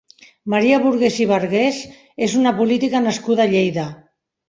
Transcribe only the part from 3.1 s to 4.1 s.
nascuda a Lleida.